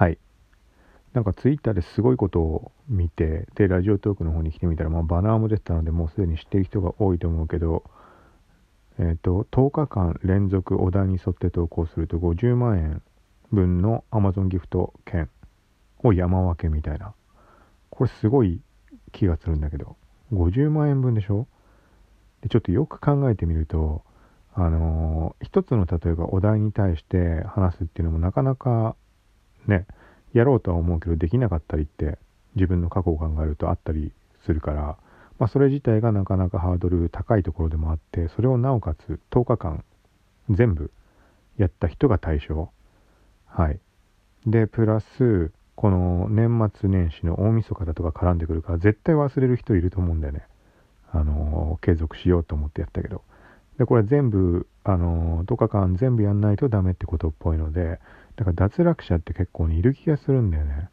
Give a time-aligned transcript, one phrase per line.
[0.00, 0.18] はい。
[1.12, 7.84] なんかツイッターですごいことを見てでラジオトークの方に来てみたら、まあ、バナーも出てたのでもうすでに知ってる人が多いと思うけど
[8.98, 13.02] えっ、ー、と10日間連続お題に沿って投稿すると50万円
[13.52, 15.28] 分の Amazon ギフト券
[16.02, 17.12] を山分けみたいな。
[17.90, 18.62] これすごい
[19.12, 19.96] 気がするんだけど
[20.32, 21.46] 50万円分でしょ？
[22.40, 24.02] でちょっとよく考えてみると
[24.54, 28.96] あのー、一つの例えばお題に対して話すっていうのもなかなか
[29.66, 29.86] ね
[30.32, 32.18] やろうとは思うけどできなかったりって
[32.54, 34.12] 自分の過去を考えるとあったり
[34.44, 34.96] するから、
[35.38, 39.84] まあ、それ自体がなかなかハードル高いところでもあってそれをなおかつ10日間
[40.48, 40.90] 全部
[41.56, 42.70] やった人が対象。
[43.46, 43.78] はい。
[44.46, 50.46] でプラスこの年末年始の大晦日だとか絡んでくるから絶対忘れる人いると思うんだよね。
[51.12, 53.22] あの継続しようと思ってやったけど。
[53.80, 57.98] でこれ全部あの10日間全部やんないとダメってことっぽいので
[58.36, 60.90] だから脱落者って結構にいる気がするんだよね。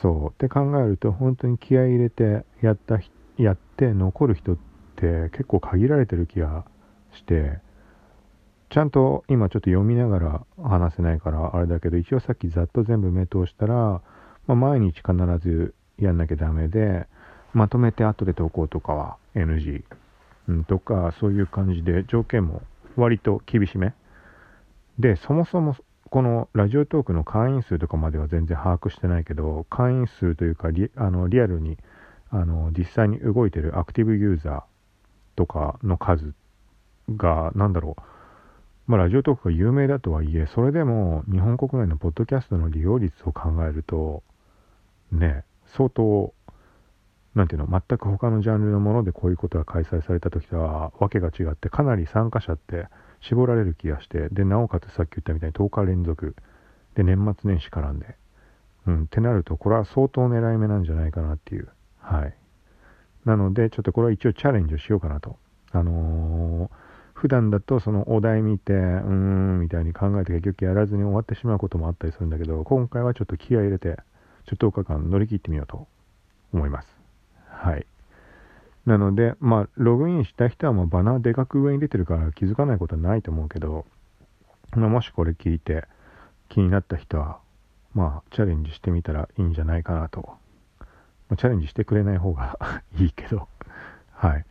[0.00, 0.30] そう。
[0.30, 2.98] って考えると本当に気合い入れてやった
[3.38, 4.56] やって残る人っ
[4.96, 6.64] て結構限られてる気が
[7.12, 7.60] して
[8.68, 14.02] ちゃんと今ちょっと読みながら話せないからあれだけど一応さっきざっと全部目通したら、ま
[14.48, 17.06] あ、毎日必ずやんなきゃダメで
[17.52, 19.84] まとめて後で投稿とかは NG、
[20.48, 22.62] うん、とかそういう感じで条件も
[22.96, 23.94] 割と厳しめ。
[24.98, 25.76] でそもそも
[26.10, 31.78] このラジオトークの会員数とかまでは全然把握してないけど会員数というかリあのリアルに
[32.30, 34.62] あの実際に動いてるアクティブユーザー
[35.36, 36.34] とかの数
[37.16, 38.02] が何だろう。
[38.86, 44.22] まあ、ラジオトークが有名だとはいえ、それでも日本国内のポッドキャストの利用率を考えると、
[45.12, 46.34] ね、相当
[47.34, 52.88] なんていうの、全く他のジャンルのものでこういうことが開催された時とはわけが違って、かなり参加者って
[53.20, 56.36] 絞られる気がして、で、なおかつさっき言ったみたいに10日連続、
[56.94, 58.16] で、年末年始絡んで、
[58.86, 61.68] うん、ってなると、これは相当狙い目なんじゃないかなっていう。
[62.00, 62.34] はい。
[63.24, 65.36] なので、ちょっとこれは一応チャレンジをしようかなと。
[65.70, 66.70] あのー、
[67.14, 73.96] 普段だとそのお題見て、うーん、みたいに考えて結局やらずに終わってしまうこともあったりするんだけど、今回はちょっと気合い入れて、
[74.46, 75.86] ちょっと10日間乗り切ってみようと
[76.52, 77.01] 思います。
[77.62, 77.86] はい。
[78.86, 83.86] なので、まあ、ログインした人はもうバナーでかく上に出てるから気づかないことはないと思うけど、
[84.72, 85.84] まあ、もしこれ聞いて
[86.48, 87.38] 気になった人は、
[87.94, 90.22] まあ、チャレンジしてみたらいいんじゃないかなと。
[91.28, 92.58] まあ、チャレンジしてくれない方が
[92.98, 93.46] いいけど、
[94.10, 94.44] はい。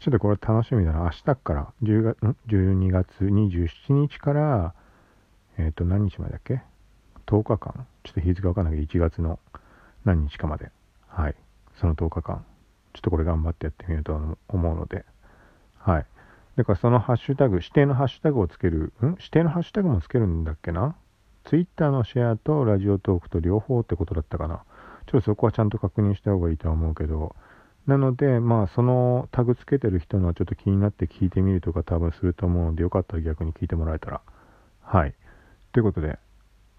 [0.00, 1.00] ちょっとこれ楽しみだな。
[1.00, 4.74] 明日から10月、ん ?12 月27日から、
[5.56, 6.62] えっ、ー、と、何日までだっけ
[7.26, 7.86] ?10 日間。
[8.02, 9.38] ちょっと日付わかんないけど、1月の
[10.04, 10.70] 何日かまで。
[11.08, 11.34] はい。
[11.80, 12.44] その10日間。
[12.92, 14.14] ちょっとこれ頑張ってやってみようと
[14.48, 15.04] 思うので、
[15.78, 16.06] はい。
[16.56, 19.06] だからそのハッシュタグ、指定のハッシュタグをつける、ん？
[19.18, 20.96] 指定のハッシュタグもつけるんだっけな？
[21.44, 24.64] ツイッターのシェアとラジオトークと両方ってことだったかな？
[25.06, 27.34] ちょっとそこはちゃんと確認した方がいいとは思うけど、
[27.86, 34.20] なので、まあ、そのタグつけてる人のはちょっと気になって聞いてみるとか多分すると思うので、よかったら逆に聞いてもらえたら。
[34.82, 35.14] はい。
[35.72, 36.18] ということで、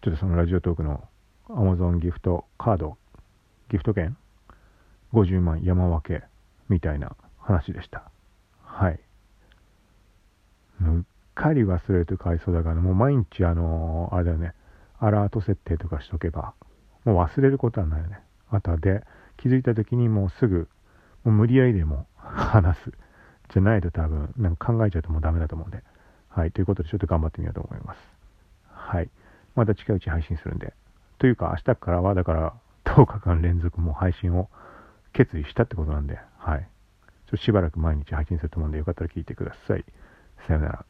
[0.03, 1.03] ちょっとそのラジオトークの
[1.49, 2.97] Amazon ギフトカード、
[3.69, 4.15] ギフト券
[5.13, 6.25] 50万山分け
[6.69, 8.09] みたいな話でした。
[8.63, 8.99] はい。
[10.81, 11.03] うっ
[11.35, 14.53] かり忘れるとかわいそうだから、もう毎日あのー、あれだよね、
[14.99, 16.53] アラート設定とかしとけば、
[17.05, 18.19] もう忘れることはないよね。
[18.49, 19.03] あとはで、
[19.37, 20.69] 気づいた時にもうすぐ、
[21.23, 22.91] もう無理やりでも話す。
[23.49, 25.83] じゃないと多分、なんか考えちゃうともうダメだと思うんで。
[26.29, 26.51] はい。
[26.51, 27.99] ということでちょっと頑張ってみようと思います。
[28.69, 29.09] はい。
[29.55, 30.73] また近いうち配信するんで。
[31.17, 32.53] というか明日からはだから
[32.85, 34.49] 10日間連続も配信を
[35.13, 36.59] 決意したってことなんで、はい。
[36.59, 39.85] ちょっとしばらく毎日配信すると思うんで、よかったら聞いてください。
[40.47, 40.85] さよなら。